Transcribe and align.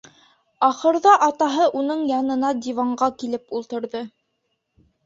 Ахырҙа 0.67 1.13
атаһы 1.27 1.67
уның 1.83 2.03
янына 2.15 2.53
диванға 2.65 3.13
килеп 3.21 3.57
ултырҙы. 3.61 4.07